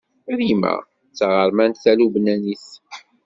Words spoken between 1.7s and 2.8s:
talubnanit.